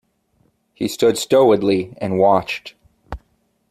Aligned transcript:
He 0.73 0.87
stood 0.87 1.15
stolidly 1.19 1.93
and 2.01 2.17
watched. 2.17 2.73